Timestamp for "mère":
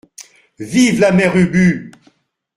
1.11-1.37